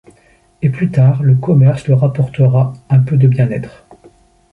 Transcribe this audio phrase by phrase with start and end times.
[0.63, 3.85] Et plus tard le commerce leur apportera un peu de bien-être.